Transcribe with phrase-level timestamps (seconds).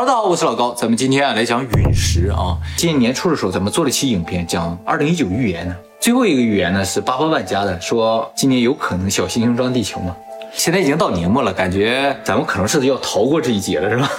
[0.00, 2.56] 哈喽，大家好，我是老高，咱们今天啊来讲陨石啊。
[2.74, 5.76] 今年年初的时候，咱们做了期影片，讲二零一九预言呢。
[6.00, 10.16] 最后一个预言呢是八八万加的，说今年有可能小行星撞地球嘛。
[10.54, 14.10] 现在已经到年末了，感觉咱们可能是要逃过这一劫了，是吧？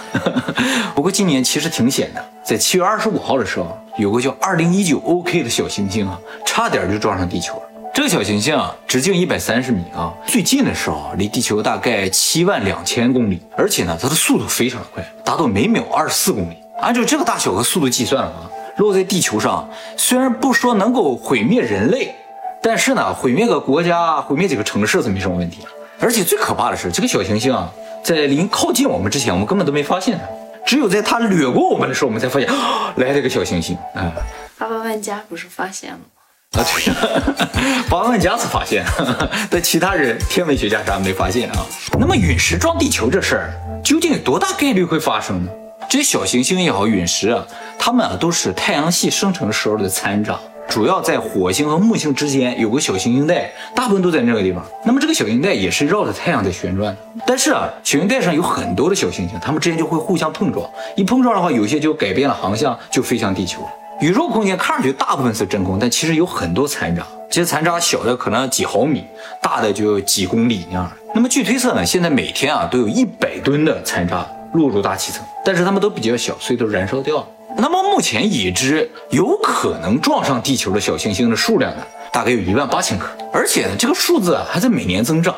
[0.93, 7.63] 不过今年其实挺险的，在七月二十五号的时候，有个叫二零一九 OK 的小行星啊，差点就撞上地球了。
[7.93, 16.55] 这个小行星啊，直径一百三十米啊，最近的时候离地球大概七万两千公里，而且呢，它的速度非常快，达到每秒二十四公里。
[16.79, 22.15] 按照这个大小和速度计算啊，落在地球上，虽然不说能够毁灭人类，
[22.63, 25.59] 但是呢，毁灭个国家、毁灭几个城市是没什么问题。
[25.99, 27.69] 而且最可怕的是，这个小行星啊，
[28.01, 30.23] 在临靠近我们之前，我们根本都没发现它，
[30.65, 32.49] 只有在它掠过我们的时候，我们才发现
[32.95, 33.75] 来了个小行星。
[33.93, 34.13] 啊，
[34.57, 36.05] 八八万家不是发现了吗？
[36.51, 38.83] 啊，对，八万加是发现，
[39.49, 41.65] 但其他人天文学家啥没发现啊。
[41.97, 45.51] 那么陨石撞地球这事儿究竟有多大概率会发生呢？
[45.89, 47.45] 这些小行星也好，陨石啊，
[47.79, 54.61] 它们啊都是太阳系生成时候的残渣，主要在火星和木星之间有个小行星带，大部分都在那个地方。
[54.83, 56.93] 那么这个小行星带也是绕着太阳在旋转。
[57.25, 63.69] 但是啊，小行星带上有很多的小行星，它们之间就会互相碰撞，一碰撞的话，有些就改变了航向，就飞向地球了。
[64.01, 67.05] 宇宙空间看上去大部分是真空，但其实有很多残渣。
[67.29, 69.05] 这些残渣小的可能几毫米，
[69.39, 70.91] 大的就几公里那样。
[71.13, 77.27] 那么据推测呢，现在每天啊都有一百吨的残渣落入大气层，但是它们都比较小，所以都燃烧掉了。
[77.55, 85.35] 那么目前已知有可能撞上地球的小行星的数量呢，大概有一万八千颗，而且呢这个数字啊还在每年增长。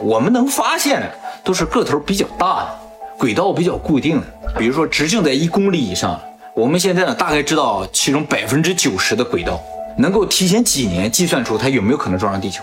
[0.00, 1.10] 我们能发现的
[1.42, 2.78] 都是个头比较大的，
[3.18, 4.26] 轨道比较固定的，
[4.56, 6.20] 比如说直径在一公里以上。
[6.56, 9.60] 我们现在呢，大概知道其中百分之九十的轨道，
[9.98, 12.62] 能够提前几年计算出它有没有可能撞上地球。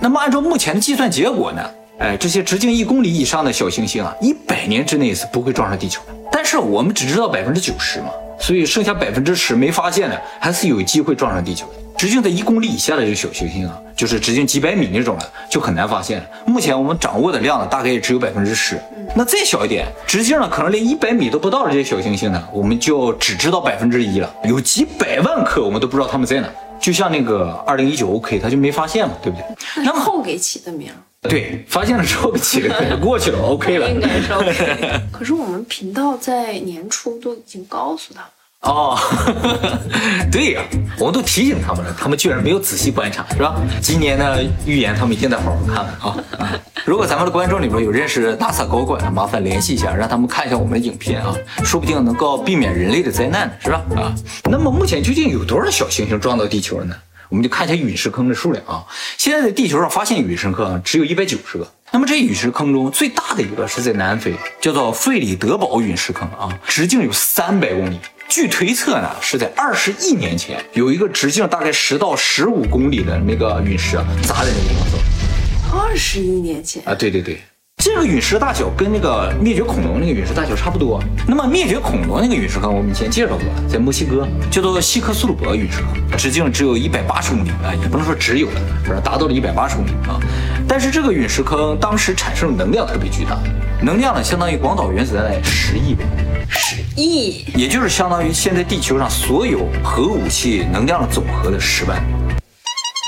[0.00, 6.14] 那么按照目前的计算结果呢，哎，这些直径一公里以上的小行星啊，一百年之内是不会撞上地球的。
[6.30, 11.72] 但是我们只知道百分之九十嘛，所以剩下百分之十没发现的，还是有机会撞上地球的。
[11.98, 16.26] 直径在一公里以下的这个小行星啊，就是直径几百米那种的，就很难发现了。
[16.46, 18.80] 目前我们掌握的量呢，大概也只有百分之十。
[19.14, 24.34] 那再小一点，直径呢可能连一百米都不到的这些小行星呢，我们就只知道百分之一了。
[24.44, 26.48] 有几百万颗，我们都不知道它们在哪。
[26.80, 29.84] 就像那个二零一九 OK，它就没发现嘛，对不对？
[29.84, 30.90] 那后给起的名？
[31.20, 33.88] 对，发现了之后起的过去了，OK 了。
[33.90, 35.00] 应该是 OK。
[35.12, 38.30] 可是我们频道在年初都已经告诉他们。
[38.62, 38.96] 哦，
[40.30, 40.62] 对呀，
[40.96, 43.56] 我们都提醒他们了，他们居然没有仔细观察，是吧？
[43.80, 46.16] 今年的预言他们一定得好好看看啊！
[46.86, 51.34] 如果咱们的观众里边有认识 NASA 高管的，麻烦联系一下，让他们看一下我们的影片啊，
[51.64, 53.82] 说不定能够避免人类的灾难呢，是吧？
[53.96, 54.14] 啊，
[54.44, 56.94] 那么目前究竟有多少小行星撞到地球了呢？
[57.30, 58.84] 我们就看一下陨石坑的数量啊。
[59.18, 67.98] 现在在地球上发现陨石坑只有一百九十个，那么这陨石坑中最大的一个是在南非，叫做费里德堡陨石坑啊，直径有三百公里。
[68.34, 75.78] 据推测呢，是在二十亿年前，有一个直径大概十到十五公里的那个陨石砸在那个地方。
[75.78, 77.42] 二十亿年前啊，对对对，
[77.76, 80.98] 这个陨石大小跟那个灭绝恐龙那个陨石大小差不多。
[81.28, 90.18] 那么灭绝恐龙那个陨石坑，我们以前介绍过，在墨西哥，叫做希克苏鲁伯陨石坑，直径只有一百八十公里啊，也不能说只有了，反正达到了一百八十公里啊。
[90.66, 93.38] 但是这个陨石坑当时产生的能量特别巨大，
[93.82, 96.06] 能量呢相当于广岛原子弹的十亿倍。
[96.52, 102.02] 十亿，也就是相当于现在地球上所有核武器能量总和的十万。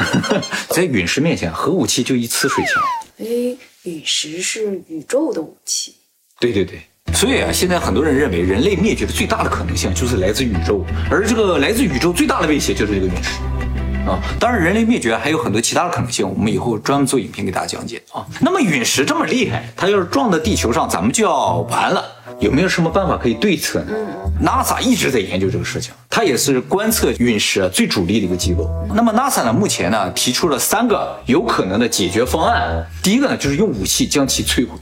[0.70, 2.82] 在陨石面前，核武器就一呲水枪。
[3.18, 5.94] 哎，陨石是宇宙的武器。
[6.40, 6.80] 对对对，
[7.12, 13.38] 所以啊，现在很多人认为人类灭绝的最大的可能性就是来自宇宙，而这个来自宇宙最大的威胁就是这个陨石。
[14.08, 18.26] 啊，当然人类灭绝还有很多其他的可能性，我们以后专门做影片给大家讲解啊。
[18.40, 22.04] 那么陨石这么厉害，它要是撞到地球上，咱们就要完了。
[22.40, 23.92] 有没有什么办法可以对策呢
[24.42, 28.68] ？NASA 一直在研究这个事情，它也是观测陨石最主力的一个机构。
[28.94, 32.84] 那么 NASA 呢，目前呢提出了三个有可能的解决方案。
[33.02, 34.76] 第一个呢，就是用武器将其摧毁。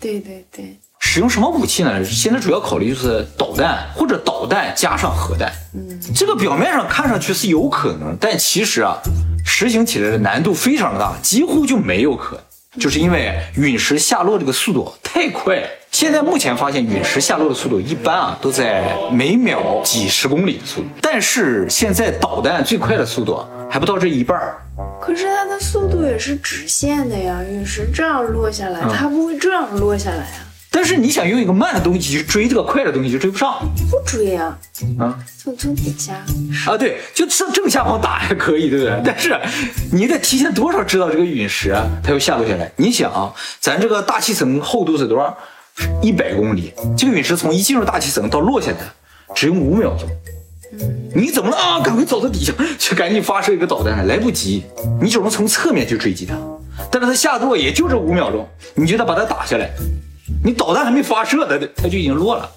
[0.00, 0.78] 对对对。
[1.00, 2.04] 使用什么武器呢？
[2.04, 5.50] 现在主要考虑就是导弹或者导弹加上核弹。
[5.72, 8.98] 嗯，这个表面上看上去是有可能，但其实啊，
[9.46, 12.44] 实行起来的难度非常的大，几乎就没有可能。
[12.80, 15.68] 就是因为陨石下落这个速度太快了。
[15.90, 24.58] 现在目前发现陨石下落的速度一般啊都在每秒几十公里的速度，但是现在导弹最快的速度还不到这一半儿。
[25.00, 30.44] 可是它的速度也是直线的呀，陨石这样落下来，它不会这样落下来啊。
[30.70, 33.58] 但是你想用一个慢的东西去追这个快的东西，就追不上。
[33.90, 34.56] 不追啊，
[35.00, 36.12] 啊，从从底下
[36.66, 39.00] 啊，对，就正正下方打还可以，对不对？
[39.04, 39.34] 但是
[39.90, 41.74] 你得提前多少知道这个陨石
[42.04, 42.70] 它要下落下来？
[42.76, 45.36] 你想啊，咱这个大气层厚度是多少？
[46.02, 46.72] 一百公里。
[46.96, 48.78] 这个陨石从一进入大气层到落下来，
[49.34, 50.08] 只用五秒钟。
[51.14, 51.80] 你怎么了啊？
[51.80, 54.64] 赶快走到底下去，赶紧发射一个导弹，来不及，
[55.00, 56.36] 你只能从侧面去追击它。
[56.90, 59.70] 但是它下落也就这五秒钟，你就得把它打下来。
[60.44, 62.48] 你导弹还没发射呢，它就已经落了。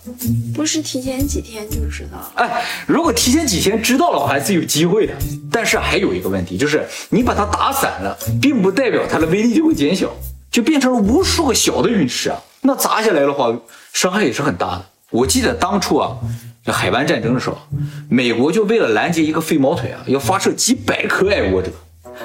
[0.53, 2.31] 不是提前几天就知道了？
[2.35, 5.13] 哎，如果提前几天知道了，还是有机会的。
[5.49, 10.13] 但是还有一个问题，就是你把它打散了，并不代表它的威力就会减小，
[10.51, 12.37] 就变成了无数个小的陨石啊。
[12.61, 13.53] 那砸下来的话，
[13.93, 14.85] 伤害也是很大的。
[15.09, 16.15] 我记得当初啊，
[16.63, 17.57] 这海湾战争的时候，
[18.09, 21.69] 美国就为了拦截一个飞毛腿啊，要发射几百颗爱国者。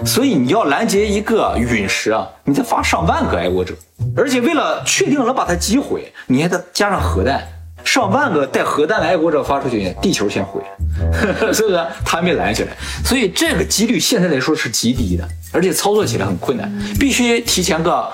[0.04, 3.74] 所以你要拦截一个陨石啊，你得发上万个爱国者，
[4.14, 7.42] 而且为了确定能把它击毁，你还得加上核弹，
[7.82, 11.82] 上万个带核弹的爱国者发出去，地球先毁了，是不是？
[12.04, 18.06] 他没拦起来，所以这个几率现在来说是极低的，而且操作起来很困难，必须提前个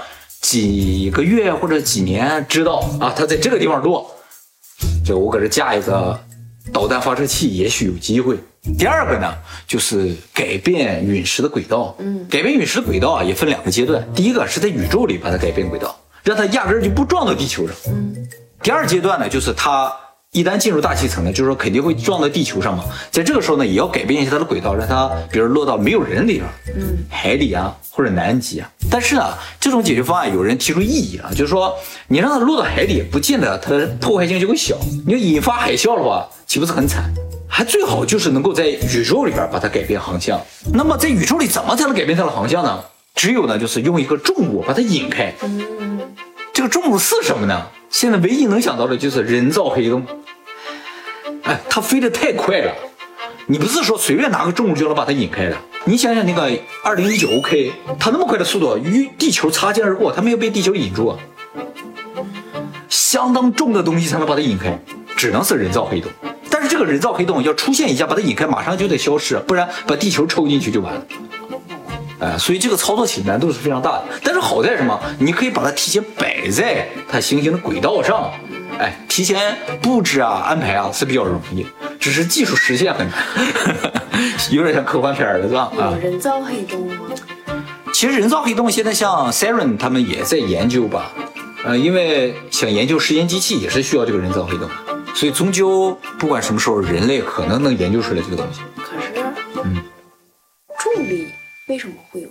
[0.42, 4.14] 几个月或者几年知道啊，它在这个地方落，
[5.04, 6.18] 就我搁这架一个
[6.72, 8.36] 导弹发射器，也许有机会。
[8.78, 9.34] 第二个呢，
[9.66, 11.96] 就是改变陨石的轨道。
[11.98, 14.06] 嗯，改变陨石的轨道啊，也分两个阶段。
[14.14, 17.74] 第一个是在宇宙里把它改变轨道，让它压根儿就不撞到地球上。
[17.86, 18.14] 嗯，
[18.62, 19.92] 第二阶段呢，就是它。
[20.34, 22.84] 一旦进入大气层呢，就是说肯定会撞到地球上嘛。
[23.10, 28.66] 在这个时候呢，也要改变一下它的轨道，让它比如落到没有人的地方，嗯，海里啊或者南极啊。
[28.90, 31.76] 但是啊，这种解决方案有人提出异议啊，就是说
[32.08, 34.74] 你让它落到海里，不见得它的破坏性就会小。
[35.06, 37.12] 你要引发海啸的话，岂不是很惨？
[37.46, 40.40] 还最好就是能够在宇宙里边把它改变航向。
[40.72, 42.82] 那么在宇宙里怎么才能改变它的航向呢？
[43.14, 45.30] 只有呢，就是用一个重物把它引开。
[46.54, 47.66] 这个重物是什么呢？
[47.90, 50.02] 现在唯一能想到的就是人造黑洞。
[51.42, 52.72] 哎，它飞得太快了，
[53.46, 55.56] 你不是说随便拿个重物就能把它引开的。
[55.84, 56.48] 你想想那个
[56.84, 61.16] 二零一九 OK，它那么快的速度与地球擦肩而过，它没有被地球引住，
[62.88, 64.78] 相当重的东西才能把它引开，
[65.16, 66.10] 只能是人造黑洞。
[66.48, 71.02] 但是这个人造黑洞要出现一下把它引开，马上就得消失，不然把地球抽进去就完了。
[72.20, 74.04] 哎，所以这个操作起难度是非常大的。
[74.22, 74.96] 但是好在什么？
[75.18, 78.30] 你可以把它提前摆在它行星的轨道上。
[78.78, 81.66] 哎，提前布置啊、安排啊是比较容易，
[82.00, 83.18] 只是技术实现很难，
[84.50, 85.70] 有点像科幻片了，是吧？
[85.78, 86.96] 啊，人造黑洞吗？
[87.92, 91.12] 其实人造黑洞现在像 CERN 他们也在研究吧，
[91.64, 94.68] 呃，因为想研究实验机器也是需要这个人造黑洞，
[95.14, 98.60] 所以终究不管什么时候人类可能能研究出来这个东西。
[98.76, 99.22] 可是，
[99.62, 99.82] 嗯，
[100.78, 101.28] 重力
[101.68, 102.28] 为什么会有？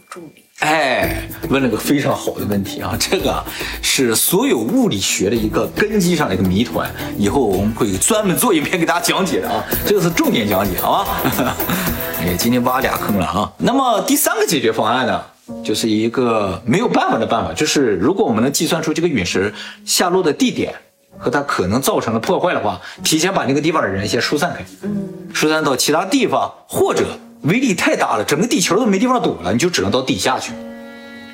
[0.61, 2.95] 哎，问了个非常好的问题啊！
[2.99, 3.43] 这个
[3.81, 6.87] 是所有物理学的一个根基上的一个谜团，
[7.17, 9.63] 以后我们会专门做一篇给大家讲解的啊！
[9.87, 11.57] 这个是重点讲解，好吧？
[12.21, 13.51] 哎，今天挖俩坑了啊！
[13.57, 15.19] 那么第三个解决方案呢，
[15.63, 19.51] 就是一个没有办法的办法，就是如果我们能计算出这个陨石
[19.83, 20.75] 下落的地点
[21.17, 27.07] 和它可能造成的破坏的话，提前把那个地方的人先疏散开，嗯，疏散到其他地方或者。
[27.43, 30.51] 威力太大了，整个地球都没地方躲了，你就只能到地下去。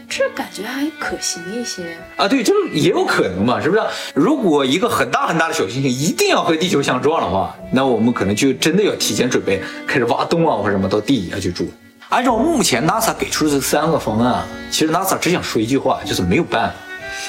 [0.09, 3.83] 这感觉还可行一些啊，对，就是也有可能嘛，是不是？
[4.13, 11.69] 如果一个很大很大的小行星一定要和地球相撞的话，那我们可能就真的要提前准备，开始挖洞啊或者什么到地底下去住。
[12.07, 16.75] 按照目前 NASA 给出的这三个方案，其实 NASA 只想说一句话，就是没有办法。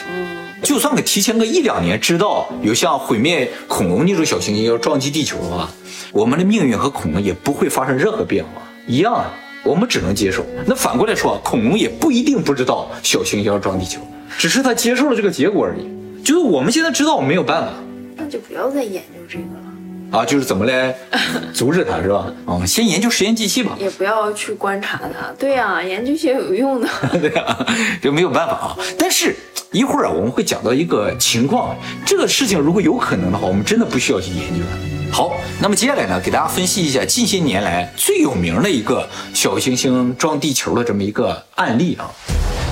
[0.08, 5.69] 嗯，就算给提前个一两年知道有像毁灭恐龙那种小行星要撞击地球的话，
[6.12, 8.62] 我们的命运和恐龙也不会发生任何变化。
[8.88, 9.30] 一样啊，
[9.62, 10.45] 我们只能接受。
[10.66, 14.00] 那反过来说，恐龙也不一定不知道小行星要撞地球，
[14.38, 15.87] 只是他接受了这个结果而已。
[16.25, 17.73] 就是我们现在知道，我们没有办法。
[18.16, 20.25] 那就不要再研究这个了啊！
[20.25, 20.95] 就是怎么来
[21.54, 22.33] 阻止它，是吧？
[22.47, 23.76] 啊，先研究实验机器吧。
[23.78, 25.33] 也不要去观察它。
[25.38, 26.88] 对呀，研究些有用的。
[27.21, 27.66] 对呀，
[28.02, 28.76] 就没有办法啊。
[28.99, 29.37] 但是
[29.71, 31.76] 一会儿啊，我们会讲到一个情况，
[32.07, 34.88] 这个事情如果有可能的话，我们真的不需要去研究它。
[35.10, 42.08] 好，那么接下来呢，给大家分析一下近些年来最有名的一个小行星撞地球的这么一个案例啊，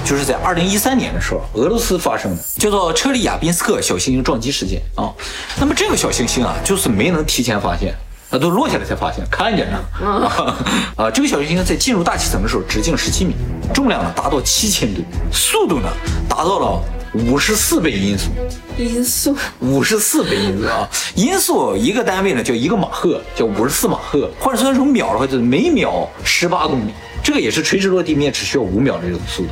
[0.05, 5.11] 就是在二零一三年的时候，俄罗斯发生的叫做车里亚宾斯克小行星撞击事件啊。
[5.59, 7.95] 那么这个小行星啊，就是没能提前发现，
[8.31, 9.85] 它都落下来才发现，看见了
[10.97, 11.11] 啊。
[11.11, 13.35] 这个小行星在进入大气层的时候，直径十七米，
[13.75, 15.89] 重量呢达到七千吨，速度呢
[16.29, 16.83] 达到了。
[17.17, 18.31] 五十四倍音速，
[18.77, 20.89] 音速五十四倍音速啊！
[21.15, 26.93] 音速一个单位呢叫一个马赫，叫五十四马赫，或者算成秒的话就是每秒十八公里。
[27.23, 29.51] 这个也是垂直落地面只需要五秒的这种速度。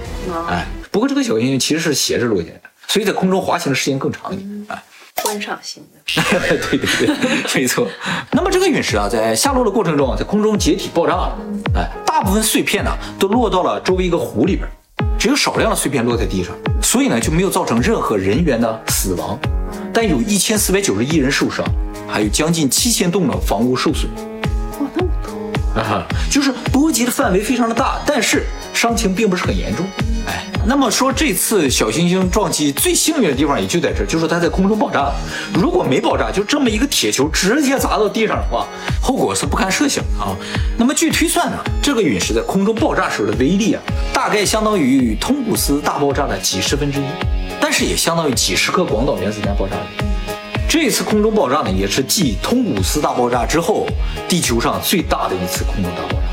[0.49, 4.67] 哎，不过这个小行星其实是斜着落下来的，所以在空中滑行的时间更长一点。
[4.69, 4.83] 哎，
[5.23, 6.23] 观赏性的。
[6.39, 7.17] 对 对对，
[7.61, 7.89] 没错。
[8.31, 11.39] 那么这个陨石啊，在下落的过程中，在空中解体爆炸了。
[11.75, 14.69] 哎，大部分碎片呢都落到了周围一个湖里边。
[15.19, 16.55] 只有少量的碎片落在地上，
[16.95, 19.37] 所以呢就没有造成任何人员的死亡，
[19.93, 21.67] 但有一千四百九十一人受伤，
[22.07, 24.09] 还有将近七千栋的房屋受损。
[24.79, 25.11] 哇，那么
[25.75, 25.81] 多！
[25.81, 29.85] 啊，就是波及的范围非常的大，但是伤情并不是很严重。
[30.29, 35.13] 哎，那么说这次小行星撞击最幸运的地方也就在这，就是它在空中爆炸。
[35.53, 38.67] 如果没爆炸，就这么一个铁球直接砸到地上的话，
[39.03, 40.35] 后果是不堪设想啊。
[40.79, 47.05] 那么据推算呢，这个陨石在空中爆炸时候的威力啊，大概相当于通古斯大爆炸的几十分之一，
[47.61, 49.77] 但是也相当于几十颗广岛原子弹爆炸。
[50.67, 53.87] 这次空中爆炸呢，也是继通古斯大爆炸之后，
[54.27, 56.24] 地球上最大的一次空中大爆炸。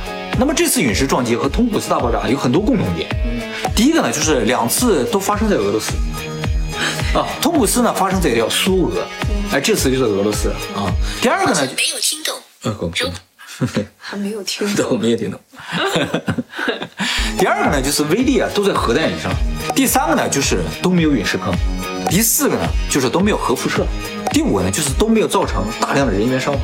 [0.42, 3.08] 那么这次陨石撞击和通古斯大爆炸有很多共同点。
[3.76, 5.92] 第一个呢，就是两次都发生在俄罗斯。
[7.16, 9.06] 啊，通古斯呢发生在叫苏俄，
[9.54, 10.92] 哎，这次就是俄罗斯啊。
[11.22, 12.36] 第二个呢，没有听懂。
[12.64, 15.00] 呃，我听懂， 还没有听懂。
[15.00, 15.40] 没有听懂。
[17.38, 19.32] 第二个呢，就是威力啊都在核弹以上。
[19.76, 21.54] 第三个呢，就是都没有陨石坑。
[22.10, 23.86] 第四个呢，就是都没有核辐射。
[24.32, 26.62] 第五个呢，就是都没有造成大量的人员伤亡。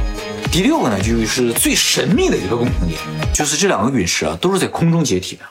[0.52, 3.00] 第六个呢，就是最神秘的一个共同点，
[3.34, 5.42] 就是这两个陨石啊都是在空中解体的。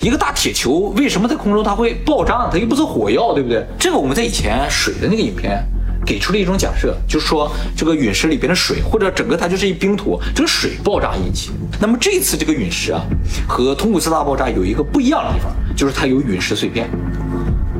[0.00, 2.48] 一个大铁球为什么在空中它会爆炸？
[2.50, 3.64] 它又不是火药，对不对？
[3.78, 5.62] 这个我们在以前水的那个影片
[6.04, 11.50] 给出了一种假设，就是说这个陨石里边的水或者整个它就是一冰坨，这个水爆炸引起。
[11.80, 13.02] 那么这次这个陨石啊，
[13.48, 16.88] 和通古斯大爆炸有一个不一样的地方，就是它有陨石碎片。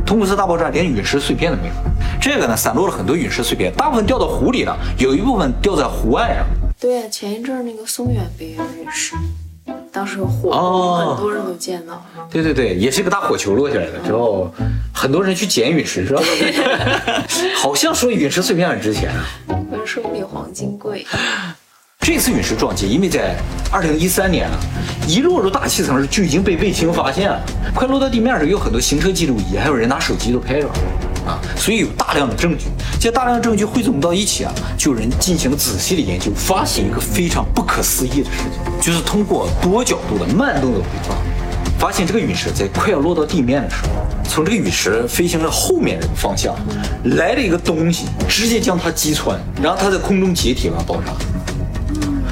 [0.05, 1.75] 通古斯大爆炸连陨石碎片都没有，
[2.21, 6.47] 这个呢散落了很多陨石碎片，大部分掉到湖里了，有一部分掉在湖岸上。
[6.85, 9.15] 对啊，前一阵儿那个松远北约陨石，
[9.91, 12.05] 当时火哦，很多人都见到。
[12.31, 14.53] 对对对，也是一个大火球落下来的之后，
[14.93, 16.21] 很多人去捡陨石是吧？
[17.57, 19.25] 好像说陨石碎片很值钱啊。
[19.49, 21.07] 有 人说比黄金贵。
[22.01, 23.35] 这次陨石撞击，因为在
[23.73, 24.59] 二零一三年啊，
[25.09, 27.41] 一落入大气层时就已经被卫星发现了，
[27.75, 30.75] 快落到地面时有很多行车记录仪，还有人拿手机都拍着了
[31.27, 32.67] 啊，所以有大量的证据。
[33.01, 41.17] 这大量证据汇总到一起啊，就有人进行了仔细的研究，发现一个非常不可思议的事情，就是通过多角度的慢动作回放，
[41.79, 43.91] 发现这个陨石在快要落到地面的时候，
[44.29, 46.55] 从这个陨石飞行的后面这个方向
[47.17, 51.13] 来了一个东西，直接将它击穿，然后它在空中解体完爆炸。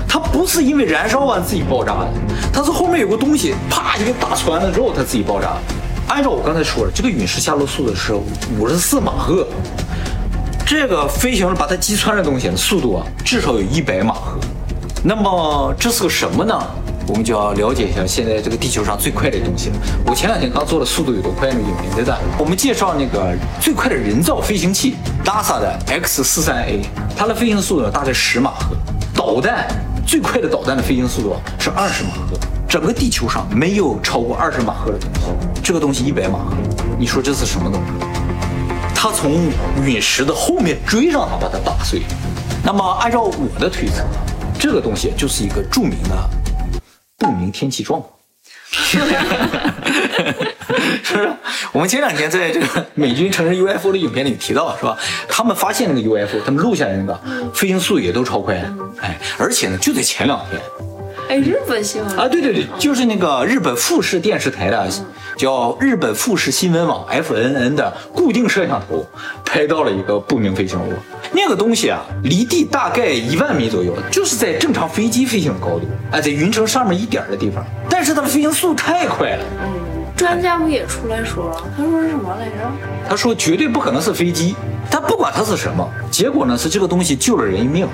[0.08, 2.08] 它不是因为燃烧完自己爆炸的，
[2.52, 5.56] 它是后面有个东西啪就给打穿了之后它自己爆炸。
[6.08, 8.12] 按照我刚才说的，这个陨石下落速度是
[8.58, 9.46] 五十四马赫，
[10.66, 14.38] 这个飞行把它击穿的东西速度啊至少有一百马赫。
[15.02, 16.60] 那么这是个什么呢？
[17.08, 19.76] 我们就要了解一下现在这个地球上最快的东西了。
[20.06, 22.16] 我前两天刚做了速度有多快那个影片，对的。
[22.38, 24.94] 我们介绍那个最快的人造飞行器
[25.24, 26.82] NASA 的 X 四三 A，
[27.16, 28.76] 它的飞行速度大概十马赫。
[29.14, 29.66] 导弹
[30.06, 32.38] 最快的导弹的飞行速度是二十马赫，
[32.72, 35.28] 整个地球上没有超过二十马赫的东西。
[35.62, 36.56] 这个东西一百马赫，
[36.98, 37.90] 你说这是什么东西？
[38.94, 39.50] 它从
[39.84, 42.00] 陨石的后面追上它，把它打碎。
[42.64, 44.06] 那么按照我的推测，
[44.58, 46.30] 这个东西就是一个著名的
[47.18, 48.10] 不明天气状况。
[48.70, 49.04] 是不
[51.04, 51.30] 是？
[51.72, 54.96] 我们前两天在这个美军承认 UFO 的影片里提到，是吧？
[55.28, 57.20] 他们发现那个 UFO，他们录下来那个
[57.52, 58.54] 飞行速度也都超快，
[59.02, 60.58] 哎，而且呢，就在前两天，
[61.28, 62.16] 哎，日本新闻。
[62.18, 64.88] 啊，对对对，就是那个日本富士电视台的，
[65.36, 69.06] 叫日本富士新闻网 FNN 的固定摄像头
[69.44, 70.92] 拍到了一个不明飞行物。
[71.32, 79.44] 那个东西啊，离地大概一万米左右，就是在正常飞机飞行的高度，哎，在云层上面一点儿的地方，但是它的飞行速度太快了。
[80.22, 81.64] 专家不也出来说了？
[81.76, 82.54] 他说是什么来着？
[83.08, 84.54] 他说绝对不可能是飞机，
[84.88, 87.88] 他不管它是什么，结果呢是这个东西救了人一命，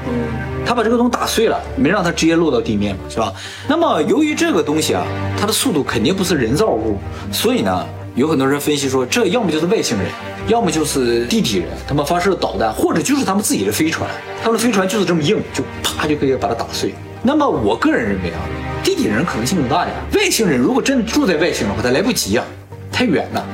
[0.66, 3.32] 他把这个东西打碎了，没让它直接落到地面嘛，是吧？
[3.66, 5.06] 那么由于这个东西啊，
[5.40, 6.98] 它的速度肯定不是人造物，
[7.32, 10.06] 所以呢，有很多人分析说，这要么就是外星人，
[10.48, 14.06] 要么就是地底人，他们发射的导弹，或者就是他们自己的飞船，
[14.42, 16.94] 他们的飞船就是这么硬，就啪就可以把它打碎。
[17.22, 18.38] 那么我个人认为啊，
[18.82, 22.44] 地底人可能性更大一点，外星人如果真住在外星的话，他来不及啊，
[22.92, 23.44] 太远了。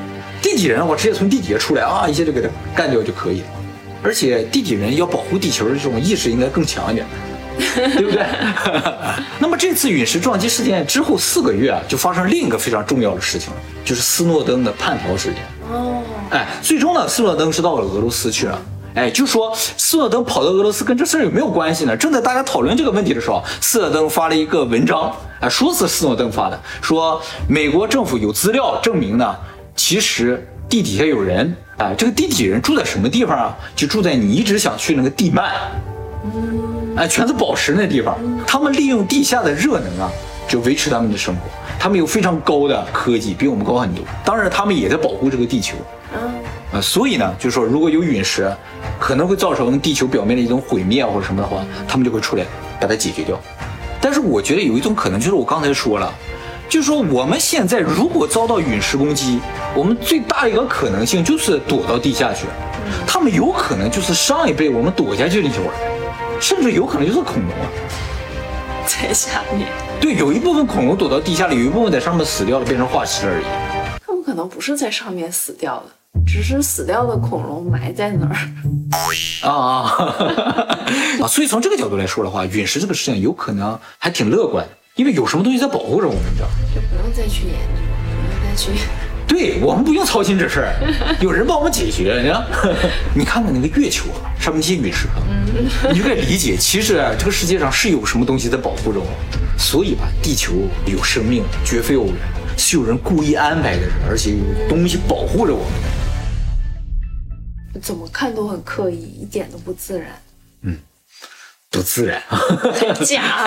[0.42, 3.47] 地底人我直接从地底下出来啊，一下就给他干掉就可以了。
[4.02, 7.06] 而且地底人要保护地球的这种意识应该更强一点，
[7.97, 8.23] 对不对？
[9.40, 13.50] 那么这次陨石撞击事件之后四个月啊，就发生另一个非常重要的事情，
[13.83, 15.38] 就是斯诺登的叛逃事件。
[15.73, 18.61] 哦，哎，最终呢，斯诺登是到了俄罗斯去了。
[18.94, 21.96] 哎，就说斯诺登跑到俄罗斯跟这事儿有没有关系呢？
[21.96, 29.34] 正在大家讨论这个问题的时候，斯诺登发了一个文章，啊，说是斯诺登发的，说美国政府有资料证明呢，
[29.74, 31.54] 其实地底下有人。
[31.78, 33.56] 哎，这个地底人住在什么地方啊？
[33.74, 35.42] 就住在你一直想去那个地幔，
[36.94, 38.16] 哎，全是宝石那地方。
[38.46, 40.08] 他们利用地下的热能啊，
[40.46, 41.40] 就维持他们的生活。
[41.80, 44.04] 他们有非常高的科技，比我们高很多。
[44.24, 45.74] 当然，他们也在保护这个地球。
[46.14, 48.48] 嗯，啊，所以呢，就是说如果有陨石，
[48.98, 52.44] 可能会造成地球表面的一种毁灭或者什么的话，他们就会出来
[52.80, 53.38] 把它解决掉。
[54.00, 56.12] 但是我觉得有一种可能，就是我刚才说了，
[56.68, 59.40] 就是说我们现在如果遭到陨石攻击，
[59.74, 62.46] 我们最大的一个可能性就是躲到地下去。
[63.06, 67.66] 他们有可能就是上一辈我们躲下去那些玩意儿，甚至有可能就是恐龙啊。
[68.86, 73.44] 在下面，对，有一部分恐龙躲到地下里，有一部分在上面死掉了，变成化石而已。
[74.06, 75.86] 他们可能不是在上面死掉的，
[76.26, 78.37] 只是死掉的恐龙埋在那儿。
[79.42, 80.78] 啊啊
[81.23, 81.26] 啊！
[81.28, 86.54] 所以从这个角度来说的话，陨石这个事情有可能还挺乐观的，因为有什么东西在保护着我们，你知道吗？
[86.75, 87.59] 就不用再去研究，
[88.06, 88.71] 不用再去。
[89.26, 92.21] 对我们不用操心这事儿，有人帮我们解决。
[92.23, 92.44] 你看，
[93.16, 95.18] 你看看那个月球啊，上面那些陨石啊，
[95.90, 99.14] 你就该理解，其实啊，这个世界上是有什么东西在保护着我们。
[99.59, 100.52] 所以吧，地球
[100.87, 102.16] 有生命绝非偶然，
[102.56, 105.73] 是有人故意安排的，而且有东西保护着我们。
[107.83, 110.21] 怎么看都很刻意，一点都不自然。
[110.62, 110.78] 嗯
[111.71, 112.23] 不自然。
[113.04, 113.45] 假。